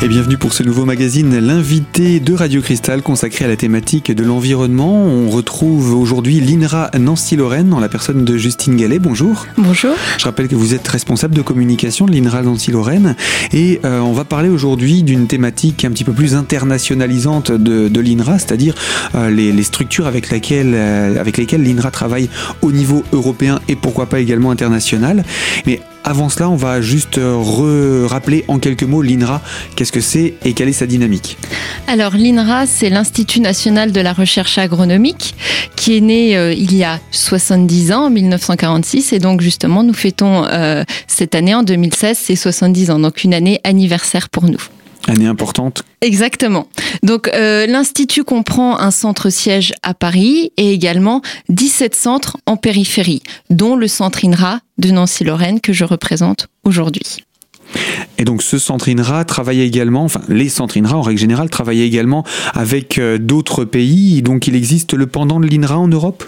[0.00, 4.22] Et bienvenue pour ce nouveau magazine, l'invité de Radio Cristal consacré à la thématique de
[4.22, 5.04] l'environnement.
[5.04, 9.00] On retrouve aujourd'hui l'INRA Nancy-Lorraine en la personne de Justine Gallet.
[9.00, 9.46] Bonjour.
[9.56, 9.96] Bonjour.
[10.18, 13.16] Je rappelle que vous êtes responsable de communication de l'INRA Nancy-Lorraine
[13.52, 18.00] et euh, on va parler aujourd'hui d'une thématique un petit peu plus internationalisante de, de
[18.00, 18.76] l'INRA, c'est-à-dire
[19.16, 22.28] euh, les, les, structures avec, laquelle, euh, avec lesquelles l'INRA travaille
[22.62, 25.24] au niveau européen et pourquoi pas également international.
[25.66, 29.42] Mais avant cela, on va juste euh, rappeler en quelques mots l'INRA.
[29.76, 31.36] Qu'est-ce que c'est et quelle est sa dynamique?
[31.86, 35.34] Alors l'INRA, c'est l'Institut national de la recherche agronomique
[35.76, 39.12] qui est né euh, il y a 70 ans, en 1946.
[39.12, 42.98] Et donc justement, nous fêtons euh, cette année, en 2016, c'est 70 ans.
[42.98, 44.62] Donc une année anniversaire pour nous.
[45.08, 45.82] Année importante.
[46.02, 46.68] Exactement.
[47.02, 53.74] Donc euh, l'Institut comprend un centre-siège à Paris et également 17 centres en périphérie, dont
[53.74, 57.24] le centre INRA de Nancy-Lorraine que je représente aujourd'hui.
[58.18, 61.82] Et donc ce centre INRA travaille également, enfin les centres INRA en règle générale travaillent
[61.82, 64.22] également avec euh, d'autres pays.
[64.22, 66.24] Donc il existe le pendant de l'INRA en Europe?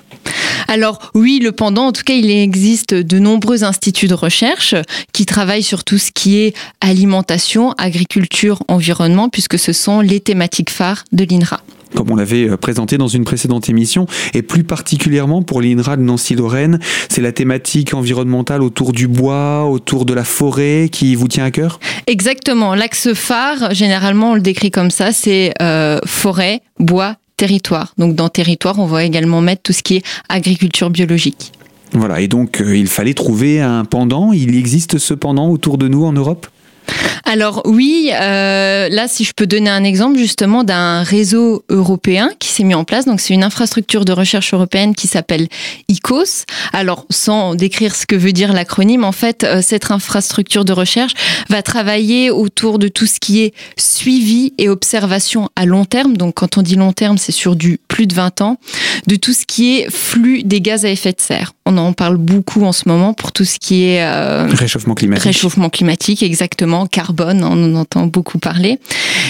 [0.70, 4.76] Alors oui, le pendant, en tout cas, il existe de nombreux instituts de recherche
[5.12, 10.70] qui travaillent sur tout ce qui est alimentation, agriculture, environnement, puisque ce sont les thématiques
[10.70, 11.60] phares de l'INRA
[11.96, 16.02] comme on l'avait euh, présenté dans une précédente émission, et plus particulièrement pour l'INRA de
[16.02, 21.44] Nancy-Lorraine, c'est la thématique environnementale autour du bois, autour de la forêt qui vous tient
[21.44, 21.80] à cœur?
[22.06, 22.76] Exactement.
[22.76, 27.94] L'axe phare, généralement, on le décrit comme ça, c'est euh, forêt, bois, territoire.
[27.96, 31.52] Donc dans territoire, on va également mettre tout ce qui est agriculture biologique.
[31.92, 34.32] Voilà, et donc euh, il fallait trouver un pendant.
[34.32, 36.47] Il existe ce pendant autour de nous en Europe?
[37.24, 42.48] Alors oui, euh, là si je peux donner un exemple justement d'un réseau européen qui
[42.48, 45.48] s'est mis en place, donc c'est une infrastructure de recherche européenne qui s'appelle
[45.88, 46.44] ICOS.
[46.72, 51.12] Alors sans décrire ce que veut dire l'acronyme, en fait euh, cette infrastructure de recherche
[51.48, 56.16] va travailler autour de tout ce qui est suivi et observation à long terme.
[56.16, 58.56] Donc quand on dit long terme, c'est sur du plus de 20 ans,
[59.06, 61.53] de tout ce qui est flux des gaz à effet de serre.
[61.70, 65.25] On en parle beaucoup en ce moment pour tout ce qui est euh, réchauffement climatique.
[65.25, 68.81] Réchauffement climatique, exactement, carbone, on en entend beaucoup parler.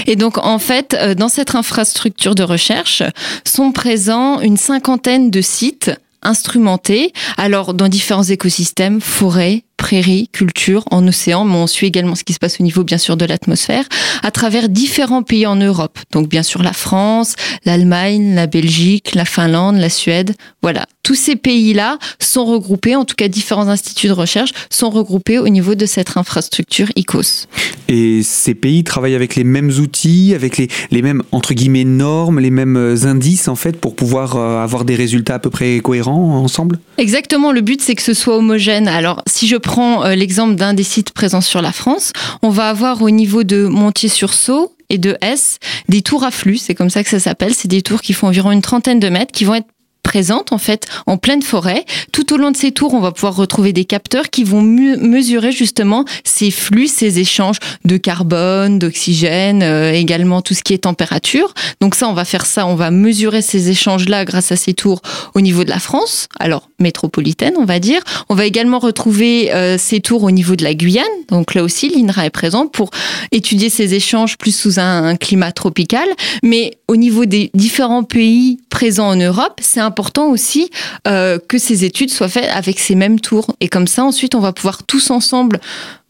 [0.07, 3.03] Et donc en fait, euh, dans cette infrastructure de recherche
[3.45, 5.91] sont présents une cinquantaine de sites
[6.23, 12.23] instrumentés, alors dans différents écosystèmes, forêts, prairies, culture, en océan, mais on suit également ce
[12.23, 13.85] qui se passe au niveau bien sûr de l'atmosphère,
[14.23, 15.99] à travers différents pays en Europe.
[16.13, 20.35] Donc bien sûr la France, l'Allemagne, la Belgique, la Finlande, la Suède.
[20.61, 25.39] Voilà, tous ces pays-là sont regroupés, en tout cas différents instituts de recherche sont regroupés
[25.39, 27.47] au niveau de cette infrastructure ICOS.
[27.89, 32.39] Et ces pays travaillent avec les mêmes outils, avec les, les mêmes entre guillemets normes,
[32.39, 35.81] les mêmes euh, indices en fait pour pouvoir euh, avoir des résultats à peu près
[35.81, 36.79] cohérents ensemble?
[36.99, 38.87] Exactement, le but c'est que ce soit homogène.
[38.87, 42.69] Alors si je prends euh, l'exemple d'un des sites présents sur la France, on va
[42.69, 45.59] avoir au niveau de Montier-sur-Sault et de S
[45.89, 48.27] des tours à flux, c'est comme ça que ça s'appelle, c'est des tours qui font
[48.27, 49.69] environ une trentaine de mètres, qui vont être
[50.03, 51.85] présente en fait en pleine forêt.
[52.13, 55.53] Tout au long de ces tours, on va pouvoir retrouver des capteurs qui vont mesurer
[55.53, 61.55] justement ces flux, ces échanges de carbone, d'oxygène, euh, également tout ce qui est température.
[61.81, 65.03] Donc ça, on va faire ça, on va mesurer ces échanges-là grâce à ces tours
[65.35, 68.03] au niveau de la France, alors métropolitaine, on va dire.
[68.29, 71.05] On va également retrouver euh, ces tours au niveau de la Guyane.
[71.29, 72.91] Donc là aussi, l'INRA est présent pour
[73.33, 76.09] étudier ces échanges plus sous un, un climat tropical.
[76.43, 80.71] Mais au niveau des différents pays présents en Europe, c'est important important aussi
[81.09, 83.57] euh, que ces études soient faites avec ces mêmes tours.
[83.61, 85.59] Et comme ça, ensuite, on va pouvoir tous ensemble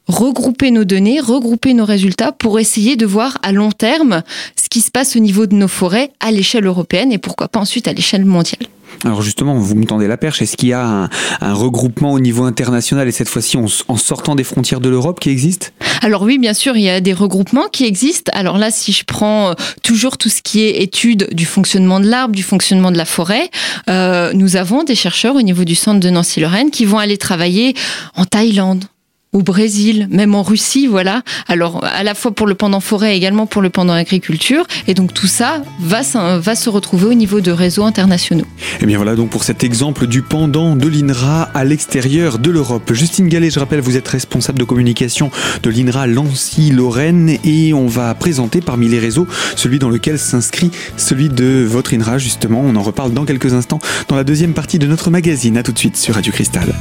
[0.06, 4.22] regrouper nos données, regrouper nos résultats pour essayer de voir à long terme
[4.56, 7.60] ce qui se passe au niveau de nos forêts à l'échelle européenne et pourquoi pas
[7.60, 8.66] ensuite à l'échelle mondiale.
[9.04, 10.42] Alors justement, vous me tendez la perche.
[10.42, 11.08] Est-ce qu'il y a
[11.40, 15.30] un, regroupement au niveau international et cette fois-ci en, sortant des frontières de l'Europe qui
[15.30, 15.72] existe
[16.02, 18.30] Alors oui, bien sûr, il y a des regroupements qui existent.
[18.34, 22.06] Alors là, si je prends euh, toujours tout ce qui est étude du fonctionnement de
[22.06, 23.50] l'arbre, du fonctionnement de la forêt,
[23.88, 27.74] euh, nous avons des chercheurs au niveau du centre de Nancy-Lorraine qui vont aller travailler
[28.16, 28.84] en Thaïlande,
[29.32, 31.22] au Brésil, même en Russie, voilà.
[31.46, 35.14] Alors à la fois pour le pendant forêt, également pour le pendant agriculture, et donc
[35.14, 38.46] tout ça va, se retrouver au niveau de réseaux internationaux.
[38.58, 42.50] Et eh bien voilà donc pour cet exemple du pendant de l'INRA à l'extérieur de
[42.50, 42.92] l'Europe.
[42.92, 45.30] Justine Gallet, je rappelle, vous êtes responsable de communication
[45.62, 51.28] de l'INRA Lancy-Lorraine, et on va présenter parmi les réseaux celui dans lequel s'inscrit celui
[51.28, 52.62] de votre INRA justement.
[52.64, 53.78] On en reparle dans quelques instants
[54.08, 55.56] dans la deuxième partie de notre magazine.
[55.56, 56.74] À tout de suite sur Radio Cristal.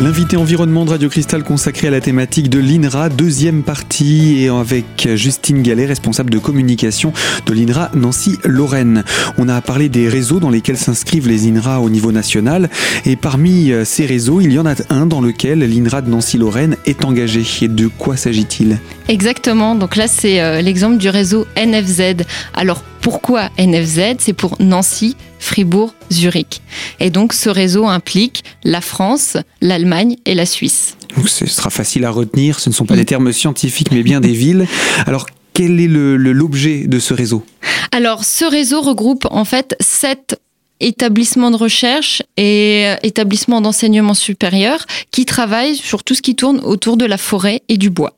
[0.00, 5.08] L'invité environnement de Radio Cristal consacré à la thématique de l'INRA, deuxième partie, et avec
[5.16, 7.12] Justine Gallet, responsable de communication
[7.46, 9.02] de l'INRA Nancy-Lorraine.
[9.38, 12.70] On a parlé des réseaux dans lesquels s'inscrivent les INRA au niveau national,
[13.06, 16.76] et parmi euh, ces réseaux, il y en a un dans lequel l'INRA de Nancy-Lorraine
[16.86, 17.42] est engagé.
[17.62, 18.78] Et de quoi s'agit-il?
[19.08, 22.22] Exactement, donc là c'est euh, l'exemple du réseau NFZ.
[22.54, 26.60] Alors pourquoi NFZ C'est pour Nancy, Fribourg, Zurich.
[27.00, 30.98] Et donc ce réseau implique la France, l'Allemagne et la Suisse.
[31.16, 34.20] Donc ce sera facile à retenir, ce ne sont pas des termes scientifiques mais bien
[34.20, 34.66] des villes.
[35.06, 35.24] Alors
[35.54, 37.46] quel est l'objet de ce réseau?
[37.92, 40.38] Alors ce réseau regroupe en fait sept
[40.80, 46.60] établissements de recherche et euh, établissements d'enseignement supérieur qui travaillent sur tout ce qui tourne
[46.60, 48.17] autour de la forêt et du bois.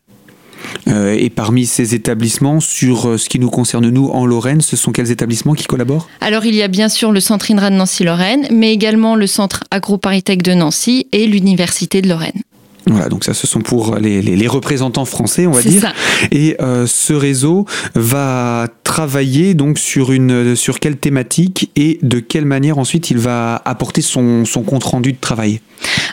[0.88, 4.76] Euh, et parmi ces établissements, sur euh, ce qui nous concerne nous en Lorraine, ce
[4.76, 6.08] sont quels établissements qui collaborent?
[6.20, 9.64] Alors il y a bien sûr le Centre INRA de Nancy-Lorraine, mais également le Centre
[9.70, 12.42] AgroParisTech de Nancy et l'Université de Lorraine.
[12.86, 15.82] Voilà, donc ça, ce sont pour les, les, représentants français, on va dire.
[15.82, 15.92] Ça.
[16.30, 22.46] Et euh, ce réseau va travailler donc sur une sur quelle thématique et de quelle
[22.46, 25.60] manière ensuite il va apporter son, son compte rendu de travail?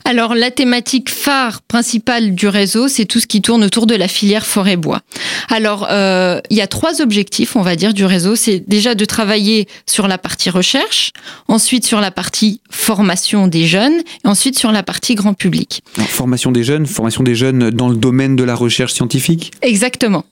[0.05, 4.07] Alors la thématique phare principale du réseau, c'est tout ce qui tourne autour de la
[4.07, 5.01] filière forêt-bois.
[5.49, 8.35] Alors euh, il y a trois objectifs, on va dire, du réseau.
[8.35, 11.11] C'est déjà de travailler sur la partie recherche,
[11.47, 15.81] ensuite sur la partie formation des jeunes, et ensuite sur la partie grand public.
[15.97, 19.51] Alors, formation des formation des jeunes dans le domaine de la recherche scientifique?
[19.61, 20.25] Exactement.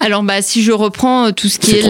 [0.00, 1.84] Alors, bah, si je reprends euh, tout ce qui est,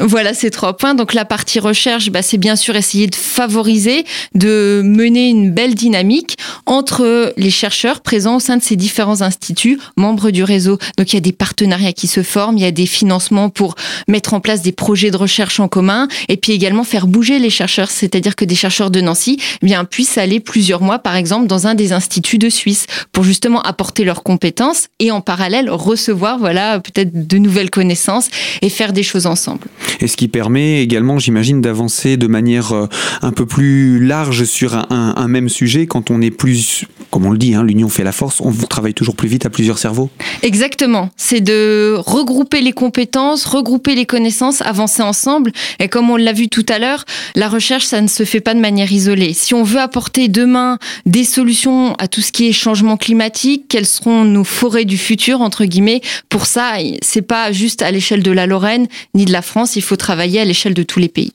[0.00, 0.94] voilà, ces trois points.
[0.94, 5.74] Donc, la partie recherche, bah, c'est bien sûr essayer de favoriser, de mener une belle
[5.74, 10.78] dynamique entre les chercheurs présents au sein de ces différents instituts, membres du réseau.
[10.96, 13.74] Donc, il y a des partenariats qui se forment, il y a des financements pour
[14.06, 17.50] mettre en place des projets de recherche en commun, et puis également faire bouger les
[17.50, 21.46] chercheurs, c'est-à-dire que des chercheurs de Nancy, eh bien, puissent aller plusieurs mois, par exemple,
[21.46, 26.38] dans un des instituts de Suisse pour justement apporter leurs compétences et en parallèle recevoir,
[26.38, 28.28] voilà, peut-être de nouvelles connaissances
[28.62, 29.66] et faire des choses ensemble.
[30.00, 32.86] Et ce qui permet également, j'imagine, d'avancer de manière euh,
[33.22, 37.38] un peu plus large sur un, même sujet quand on est plus, comme on le
[37.38, 40.10] dit, hein, l'union fait la force, on travaille toujours plus vite à plusieurs cerveaux.
[40.42, 45.52] Exactement, c'est de regrouper les compétences, regrouper les connaissances, avancer ensemble.
[45.80, 47.04] Et comme on l'a vu tout à l'heure,
[47.34, 49.32] la recherche, ça ne se fait pas de manière isolée.
[49.32, 53.86] Si on veut apporter demain des solutions à tout ce qui est changement climatique, quelles
[53.86, 58.32] seront nos forêts du futur, entre guillemets, pour ça, c'est pas juste à l'échelle de
[58.32, 61.32] la Lorraine ni de la France, il faut travailler à l'échelle de tous les pays.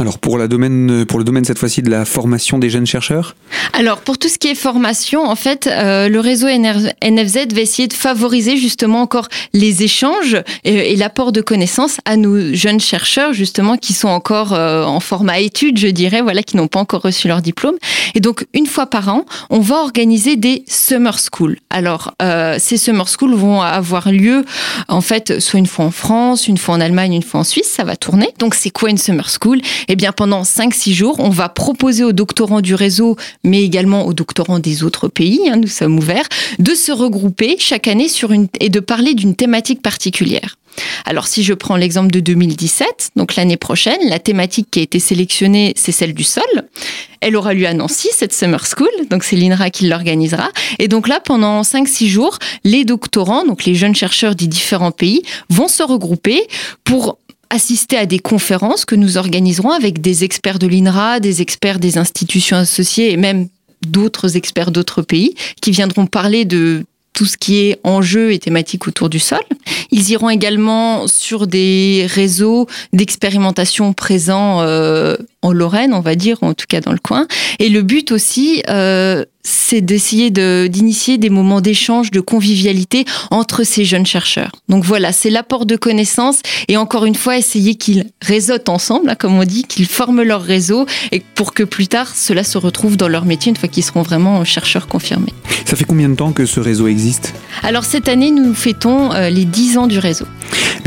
[0.00, 3.36] Alors pour, le domaine cette fois-ci de la formation des jeunes chercheurs
[3.74, 7.86] Alors pour tout ce qui est formation, en fait, euh, le réseau NFZ va essayer
[7.86, 13.76] de favoriser justement encore les échanges et, l'apport de connaissances à nos jeunes chercheurs justement
[13.76, 17.28] qui sont encore euh, en format études, je dirais, voilà, qui n'ont pas encore reçu
[17.28, 17.76] leur diplôme.
[18.14, 21.58] Et donc une fois par an, on va organiser des summer schools.
[21.68, 24.46] Alors euh, ces summer schools vont avoir lieu
[24.88, 27.70] en fait soit une fois en France, une fois en Allemagne, une fois en Suisse,
[27.70, 28.30] ça va tourner.
[28.38, 29.60] Donc c'est quoi une summer school?
[29.92, 34.12] Eh bien, pendant 5-6 jours, on va proposer aux doctorants du réseau, mais également aux
[34.12, 36.28] doctorants des autres pays, hein, nous sommes ouverts,
[36.60, 40.56] de se regrouper chaque année sur une, et de parler d'une thématique particulière.
[41.04, 45.00] Alors si je prends l'exemple de 2017, donc l'année prochaine, la thématique qui a été
[45.00, 46.44] sélectionnée, c'est celle du sol.
[47.20, 50.48] Elle aura lieu à Nancy, cette Summer School, donc c'est l'INRA qui l'organisera.
[50.78, 55.22] Et donc là, pendant 5-6 jours, les doctorants, donc les jeunes chercheurs des différents pays,
[55.50, 56.46] vont se regrouper
[56.84, 57.18] pour
[57.50, 61.98] assister à des conférences que nous organiserons avec des experts de l'INRA, des experts des
[61.98, 63.48] institutions associées et même
[63.86, 68.86] d'autres experts d'autres pays qui viendront parler de tout ce qui est enjeu et thématique
[68.86, 69.40] autour du sol.
[69.90, 76.54] Ils iront également sur des réseaux d'expérimentation présents euh, en Lorraine, on va dire, en
[76.54, 77.26] tout cas dans le coin.
[77.58, 83.84] Et le but aussi, euh, c'est d'essayer d'initier des moments d'échange, de convivialité entre ces
[83.84, 84.52] jeunes chercheurs.
[84.68, 89.14] Donc voilà, c'est l'apport de connaissances et encore une fois, essayer qu'ils réseautent ensemble, hein,
[89.14, 92.96] comme on dit, qu'ils forment leur réseau et pour que plus tard, cela se retrouve
[92.96, 95.32] dans leur métier une fois qu'ils seront vraiment chercheurs confirmés.
[95.64, 97.32] Ça fait combien de temps que ce réseau existe?
[97.62, 100.26] Alors cette année, nous fêtons euh, les 10 ans du réseau.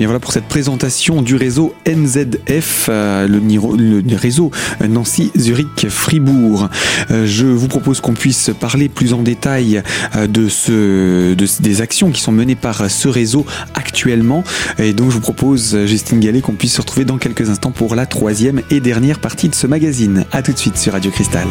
[0.03, 4.51] Bien voilà pour cette présentation du réseau NZF, euh, le, réseau
[4.85, 6.67] Nancy-Zurich-Fribourg.
[7.09, 9.81] Euh, je vous propose qu'on puisse parler plus en détail
[10.17, 13.45] euh, de, des actions qui sont menées par ce réseau
[13.75, 14.43] actuellement.
[14.77, 17.95] Et donc je vous propose, Justine Gallet, qu'on puisse se retrouver dans quelques instants pour
[17.95, 20.25] la troisième et dernière partie de ce magazine.
[20.33, 21.47] A tout de suite sur Radio Cristal.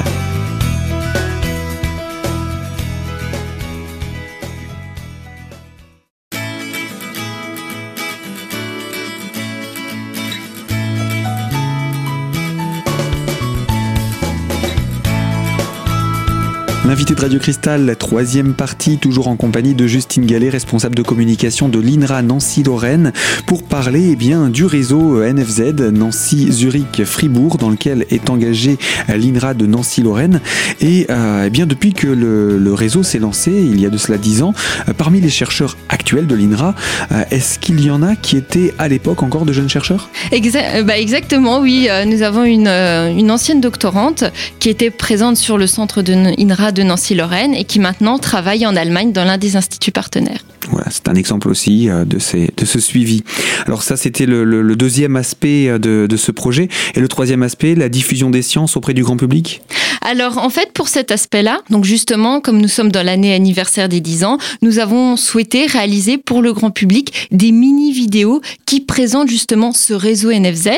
[16.92, 21.70] L'invité de Radio Cristal, troisième partie, toujours en compagnie de Justine Gallet, responsable de communication
[21.70, 23.14] de l'INRA Nancy-Lorraine,
[23.46, 28.76] pour parler eh bien, du réseau NFZ Nancy-Zurich-Fribourg, dans lequel est engagé
[29.08, 30.42] l'INRA de Nancy-Lorraine.
[30.82, 34.18] Et euh, eh bien, depuis que le, réseau s'est lancé, il y a de cela
[34.18, 34.52] dix ans,
[34.87, 36.75] euh, parmi les chercheurs actuels de l'INRA,
[37.11, 40.11] euh, est-ce qu'il y en a qui étaient à l'époque encore de jeunes chercheurs?
[40.30, 41.88] Bah, Exactement, oui.
[42.04, 44.25] Nous avons une, une ancienne doctorante
[44.58, 48.76] qui était présente sur le centre de INRA de Nancy-Lorraine et qui maintenant travaille en
[48.76, 50.44] Allemagne dans l'un des instituts partenaires.
[50.70, 53.24] Voilà, c'est un exemple aussi euh, de, ces, de ce suivi.
[53.66, 56.68] Alors ça, c'était le, deuxième aspect euh, de, de, ce projet.
[56.94, 59.62] Et le troisième aspect, la diffusion des sciences auprès du grand public?
[60.04, 64.00] Alors en fait, pour cet aspect-là, donc justement, comme nous sommes dans l'année anniversaire des
[64.00, 69.73] 10 ans, nous avons souhaité réaliser pour le grand public des mini-vidéos qui présentent justement
[69.73, 70.71] ce réseau NFZ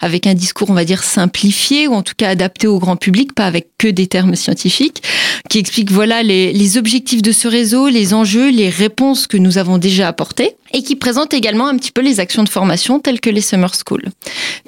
[0.00, 3.34] avec un discours, on va dire, simplifié ou en tout cas adapté au grand public,
[3.34, 5.02] pas avec que des termes scientifiques,
[5.48, 9.78] qui explique voilà les objectifs de ce réseau, les enjeux, les réponses que nous avons
[9.78, 13.30] déjà apportées et qui présente également un petit peu les actions de formation telles que
[13.30, 14.04] les Summer School.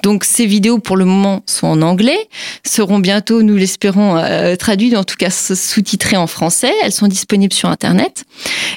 [0.03, 2.27] Donc ces vidéos pour le moment sont en anglais,
[2.65, 6.71] seront bientôt, nous l'espérons, euh, traduites, en tout cas sous-titrées en français.
[6.83, 8.25] Elles sont disponibles sur Internet.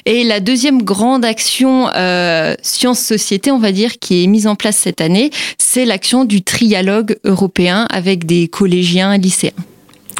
[0.05, 4.77] Et la deuxième grande action euh, science-société, on va dire, qui est mise en place
[4.77, 9.51] cette année, c'est l'action du trialogue européen avec des collégiens lycéens.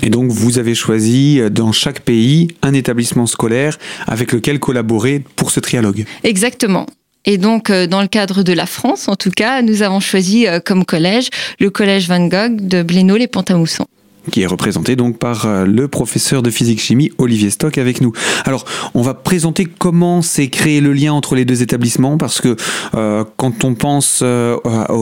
[0.02, 5.24] Et donc, vous avez choisi euh, dans chaque pays un établissement scolaire avec lequel collaborer
[5.36, 6.06] pour ce trialogue.
[6.24, 6.86] Exactement.
[7.26, 10.48] Et donc, euh, dans le cadre de la France, en tout cas, nous avons choisi
[10.48, 13.86] euh, comme collège le collège Van Gogh de Blénaud-les-Pont-à-Mousson
[14.32, 18.12] qui est représenté donc par euh, le professeur de physique-chimie Olivier Stock avec nous.
[18.46, 22.56] Alors, on va présenter comment s'est créé le lien entre les deux établissements parce que
[22.96, 24.58] euh, quand on pense euh,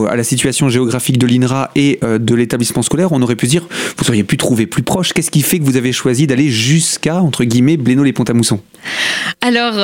[0.08, 3.66] à la situation géographique de l'INRA et de l'établissement scolaire, on aurait pu dire
[3.98, 5.12] vous auriez pu trouver plus proche.
[5.12, 8.60] Qu'est-ce qui fait que vous avez choisi d'aller jusqu'à entre guillemets Blénaud-les-Pont-à-Mousson
[9.40, 9.74] Alors,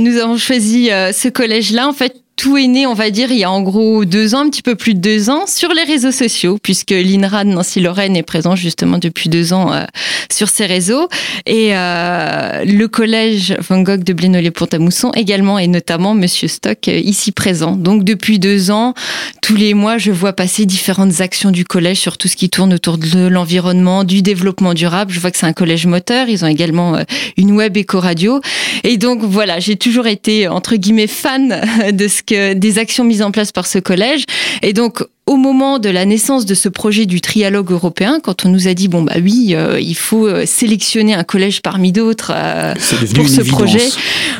[0.00, 3.44] nous avons choisi ce collège-là en fait tout est né, on va dire, il y
[3.44, 6.12] a en gros deux ans, un petit peu plus de deux ans, sur les réseaux
[6.12, 9.82] sociaux, puisque l'INRA de Nancy-Lorraine est présent justement depuis deux ans euh,
[10.30, 11.08] sur ces réseaux.
[11.46, 17.32] Et euh, le collège Van Gogh de Blénolé-Pont-à-Mousson également, et notamment Monsieur Stock, euh, ici
[17.32, 17.72] présent.
[17.72, 18.94] Donc depuis deux ans,
[19.42, 22.72] tous les mois, je vois passer différentes actions du collège sur tout ce qui tourne
[22.72, 25.12] autour de l'environnement, du développement durable.
[25.12, 26.28] Je vois que c'est un collège moteur.
[26.28, 26.98] Ils ont également
[27.36, 28.40] une web éco-radio.
[28.84, 31.60] Et donc voilà, j'ai toujours été, entre guillemets, fan
[31.92, 34.24] de ce des actions mises en place par ce collège.
[34.62, 38.48] Et donc, au moment de la naissance de ce projet du trialogue européen, quand on
[38.48, 42.32] nous a dit bon bah oui, euh, il faut euh, sélectionner un collège parmi d'autres
[42.34, 42.74] euh,
[43.14, 43.86] pour ce projet,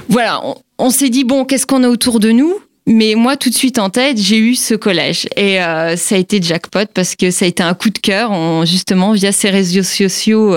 [0.08, 0.40] voilà,
[0.78, 2.54] on, s'est dit bon qu'est-ce qu'on a autour de nous?
[2.86, 5.28] Mais moi, tout de suite en tête, j'ai eu ce collège.
[5.36, 9.12] Et ça a été jackpot parce que ça a été un coup de cœur, justement,
[9.12, 10.56] via ces réseaux sociaux.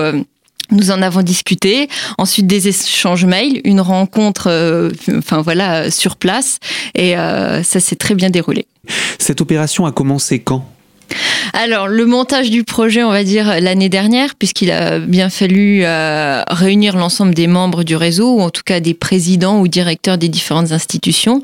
[0.72, 1.88] Nous en avons discuté.
[2.18, 6.58] Ensuite, des échanges mails, une rencontre, euh, enfin voilà, sur place,
[6.94, 8.66] et euh, ça s'est très bien déroulé.
[9.18, 10.66] Cette opération a commencé quand?
[11.54, 16.42] Alors, le montage du projet, on va dire l'année dernière, puisqu'il a bien fallu euh,
[16.48, 20.28] réunir l'ensemble des membres du réseau, ou en tout cas des présidents ou directeurs des
[20.28, 21.42] différentes institutions,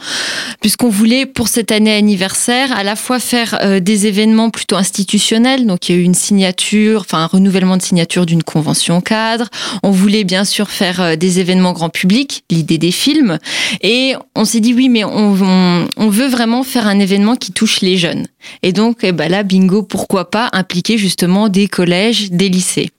[0.60, 5.66] puisqu'on voulait pour cette année anniversaire à la fois faire euh, des événements plutôt institutionnels,
[5.66, 9.48] donc il y a eu une signature, enfin un renouvellement de signature d'une convention cadre.
[9.82, 13.38] On voulait bien sûr faire euh, des événements grand public, l'idée des films,
[13.82, 17.82] et on s'est dit oui, mais on, on, veut vraiment faire un événement qui touche
[17.82, 18.26] les jeunes.
[18.62, 22.90] Et donc, eh ben là, bingo, pourquoi pas impliquer justement des collèges, des lycées.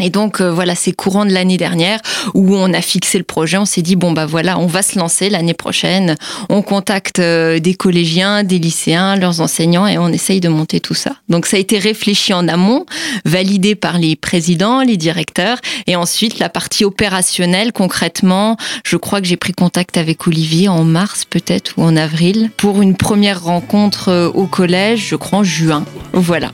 [0.00, 2.00] Et donc euh, voilà, c'est courant de l'année dernière
[2.34, 3.56] où on a fixé le projet.
[3.58, 6.16] On s'est dit bon bah voilà, on va se lancer l'année prochaine.
[6.48, 10.94] On contacte euh, des collégiens, des lycéens, leurs enseignants et on essaye de monter tout
[10.94, 11.12] ça.
[11.28, 12.86] Donc ça a été réfléchi en amont,
[13.24, 18.56] validé par les présidents, les directeurs et ensuite la partie opérationnelle concrètement.
[18.84, 22.82] Je crois que j'ai pris contact avec Olivier en mars peut-être ou en avril pour
[22.82, 25.06] une première rencontre euh, au collège.
[25.08, 25.84] Je crois en juin.
[26.12, 26.50] Voilà.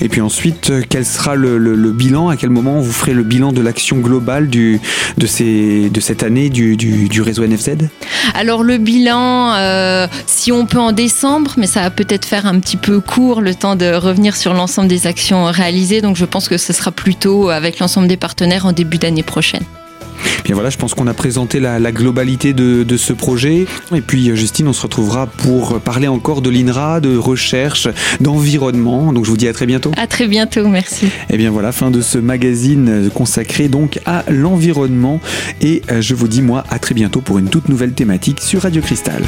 [0.00, 2.28] Et puis ensuite, quel sera le, le bilan?
[2.28, 4.78] À quel moment vous ferez le bilan de l'action globale de,
[5.26, 7.76] cette année du, du, réseau NFZ
[8.34, 12.60] Alors le bilan, euh, si on peut en décembre, mais ça va peut-être faire un
[12.60, 16.48] petit peu court le temps de revenir sur l'ensemble des actions réalisées, donc je pense
[16.48, 19.64] que ce sera plutôt avec l'ensemble des partenaires en début d'année prochaine.
[20.44, 23.66] Bien voilà, je pense qu'on a présenté la, globalité de, ce projet.
[23.94, 27.88] Et puis euh, Justine, on se retrouvera pour parler encore de l'INRA, de recherche,
[28.20, 29.12] d'environnement.
[29.12, 29.92] Donc je vous dis à très bientôt.
[29.96, 31.08] À très bientôt, merci.
[31.30, 35.20] Et bien voilà, fin de ce magazine consacré donc à l'environnement.
[35.60, 38.62] Et euh, je vous dis moi à très bientôt pour une toute nouvelle thématique sur
[38.62, 39.22] Radio Cristal.